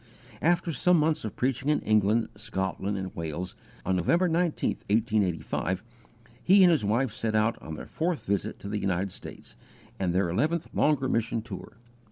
[0.41, 3.55] After some months of preaching in England, Scotland, and Wales,
[3.85, 5.83] on November 19, 1885,
[6.43, 9.55] he and his wife set out on their fourth visit to the United States,
[9.99, 11.77] and their _eleventh longer mission tour.